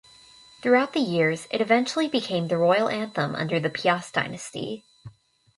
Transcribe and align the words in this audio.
Throughout 0.63 0.93
the 0.93 0.99
years, 0.99 1.47
it 1.51 1.61
eventually 1.61 2.07
became 2.07 2.47
the 2.47 2.57
royal 2.57 2.89
anthem 2.89 3.35
under 3.35 3.59
the 3.59 3.69
Piast 3.69 4.13
Dynasty. 4.13 4.83